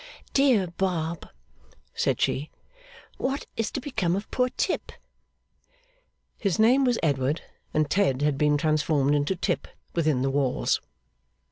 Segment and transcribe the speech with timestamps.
[0.33, 1.27] 'Dear Bob,'
[1.93, 2.49] said she,
[3.19, 4.91] 'what is to become of poor Tip?'
[6.39, 10.81] His name was Edward, and Ted had been transformed into Tip, within the walls.